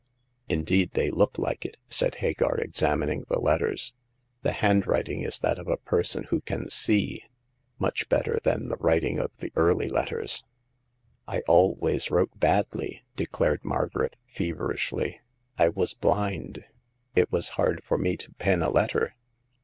Indeed 0.49 0.93
they 0.93 1.11
look 1.11 1.37
like 1.37 1.63
it," 1.63 1.77
said 1.87 2.15
Hagar, 2.15 2.59
ex 2.59 2.79
amining 2.81 3.27
the 3.27 3.39
letters;" 3.39 3.93
the 4.41 4.51
handwriting 4.53 5.21
is 5.21 5.37
that 5.41 5.59
of 5.59 5.67
a 5.67 5.77
person 5.77 6.23
who 6.23 6.41
can 6.41 6.71
see— 6.71 7.23
much 7.77 8.09
better 8.09 8.39
than 8.43 8.69
the 8.69 8.77
writing 8.77 9.19
of 9.19 9.37
the 9.37 9.51
early 9.55 9.87
letters."" 9.87 10.43
I 11.27 11.41
always 11.41 12.09
wrote 12.09 12.39
badly," 12.39 13.03
declared 13.15 13.63
Margaret, 13.63 14.15
feverishly." 14.25 15.21
I 15.59 15.69
was 15.69 15.93
blind; 15.93 16.63
it 17.13 17.31
was 17.31 17.49
hard 17.49 17.83
for 17.83 17.99
me 17.99 18.17
to 18.17 18.33
pen 18.39 18.63
a 18.63 18.71
letter. 18.71 19.13